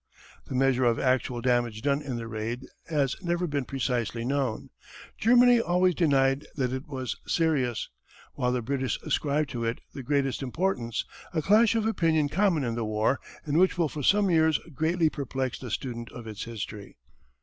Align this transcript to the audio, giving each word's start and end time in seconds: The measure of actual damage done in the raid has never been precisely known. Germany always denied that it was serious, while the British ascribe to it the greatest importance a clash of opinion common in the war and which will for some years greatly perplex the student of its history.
The 0.47 0.55
measure 0.55 0.83
of 0.83 0.97
actual 0.97 1.41
damage 1.41 1.83
done 1.83 2.01
in 2.01 2.15
the 2.15 2.27
raid 2.27 2.65
has 2.87 3.15
never 3.21 3.45
been 3.45 3.65
precisely 3.65 4.25
known. 4.25 4.71
Germany 5.19 5.61
always 5.61 5.93
denied 5.93 6.47
that 6.55 6.73
it 6.73 6.87
was 6.87 7.17
serious, 7.27 7.87
while 8.33 8.51
the 8.51 8.63
British 8.63 8.99
ascribe 9.03 9.47
to 9.49 9.63
it 9.63 9.79
the 9.93 10.01
greatest 10.01 10.41
importance 10.41 11.05
a 11.35 11.41
clash 11.43 11.75
of 11.75 11.85
opinion 11.85 12.29
common 12.29 12.63
in 12.63 12.73
the 12.73 12.83
war 12.83 13.19
and 13.45 13.59
which 13.59 13.77
will 13.77 13.89
for 13.89 14.01
some 14.01 14.31
years 14.31 14.57
greatly 14.73 15.11
perplex 15.11 15.59
the 15.59 15.69
student 15.69 16.11
of 16.11 16.25
its 16.25 16.45
history. 16.45 16.97